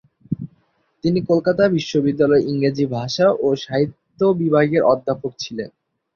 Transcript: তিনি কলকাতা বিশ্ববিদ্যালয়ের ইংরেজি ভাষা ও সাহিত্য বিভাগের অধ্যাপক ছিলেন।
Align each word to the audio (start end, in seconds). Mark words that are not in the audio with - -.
তিনি 1.03 1.19
কলকাতা 1.29 1.63
বিশ্ববিদ্যালয়ের 1.75 2.47
ইংরেজি 2.47 2.85
ভাষা 2.95 3.27
ও 3.39 3.57
সাহিত্য 3.63 4.19
বিভাগের 4.41 4.83
অধ্যাপক 4.93 5.31
ছিলেন। 5.39 5.69